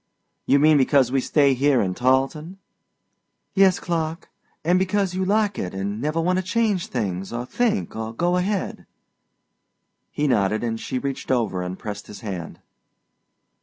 [0.47, 2.57] "You mean because we stay here in Tarleton?"
[3.53, 4.31] "Yes, Clark;
[4.63, 8.35] and because you like it and never want to change things or think or go
[8.35, 8.87] ahead."
[10.09, 12.61] He nodded and she reached over and pressed his hand.